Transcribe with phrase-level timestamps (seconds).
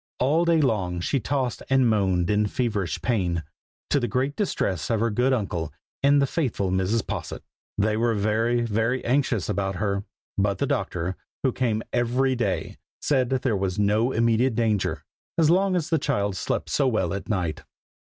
[0.19, 3.43] All day long she tossed and moaned in feverish pain,
[3.91, 7.05] to the great distress of her good uncle, and the faithful Mrs.
[7.05, 7.43] Posset.
[7.77, 10.03] They were very, very anxious about her;
[10.39, 15.05] but the doctor, who came every day, said that there was no immediate danger,
[15.37, 17.61] as long as the child slept so well at night.